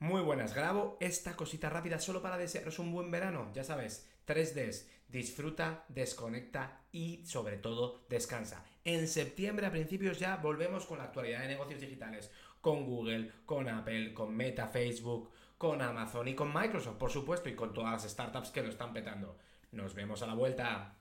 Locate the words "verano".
3.10-3.50